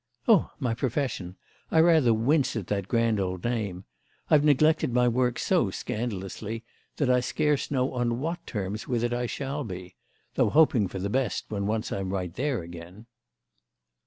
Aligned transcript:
"Oh, 0.27 0.49
my 0.57 0.73
profession! 0.73 1.35
I 1.69 1.79
rather 1.79 2.11
wince 2.11 2.55
at 2.55 2.65
that 2.65 2.87
grand 2.87 3.19
old 3.19 3.43
name. 3.43 3.83
I've 4.31 4.43
neglected 4.43 4.91
my 4.91 5.07
work 5.07 5.37
so 5.37 5.69
scandalously 5.69 6.63
that 6.95 7.07
I 7.07 7.19
scarce 7.19 7.69
know 7.69 7.93
on 7.93 8.19
what 8.19 8.43
terms 8.47 8.87
with 8.87 9.03
it 9.03 9.13
I 9.13 9.27
shall 9.27 9.63
be—though 9.63 10.49
hoping 10.49 10.87
for 10.87 10.97
the 10.97 11.07
best 11.11 11.45
when 11.49 11.67
once 11.67 11.91
I'm 11.91 12.11
right 12.11 12.33
there 12.33 12.63
again." 12.63 13.05